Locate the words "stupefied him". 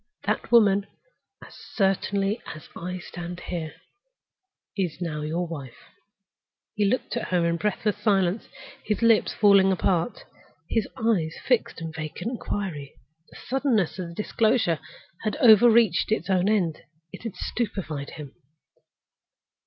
17.35-18.33